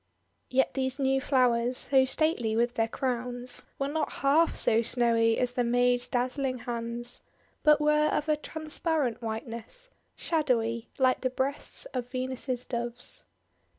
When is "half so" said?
4.23-4.81